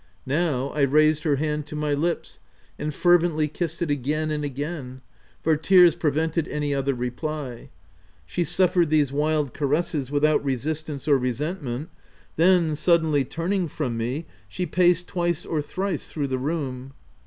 Now, 0.25 0.69
I 0.69 0.81
raised 0.81 1.21
her 1.25 1.35
hand 1.35 1.67
to 1.67 1.75
my 1.75 1.93
lips, 1.93 2.39
and 2.79 2.91
fervently 2.91 3.47
kissed 3.47 3.83
it 3.83 3.91
again 3.91 4.31
and 4.31 4.43
again; 4.43 5.01
for 5.43 5.55
tears 5.55 5.95
prevented 5.95 6.47
any 6.47 6.73
other 6.73 6.95
reply. 6.95 7.69
She 8.25 8.43
suffered 8.43 8.89
these 8.89 9.11
wild 9.11 9.53
caresses 9.53 10.09
without 10.09 10.43
resistance 10.43 11.07
or 11.07 11.19
resent 11.19 11.61
ment; 11.61 11.91
then, 12.35 12.75
suddenly 12.75 13.23
turning 13.23 13.67
from 13.67 13.95
me, 13.95 14.25
she 14.49 14.65
paced 14.65 15.05
twice 15.05 15.45
or 15.45 15.61
thrice 15.61 16.09
through 16.09 16.29
the 16.29 16.39
room. 16.39 16.93